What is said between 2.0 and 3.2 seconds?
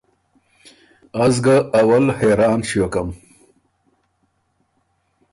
حېران ݭیوکم۔